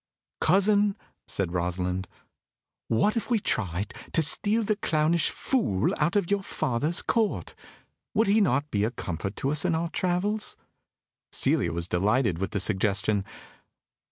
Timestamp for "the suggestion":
12.49-13.23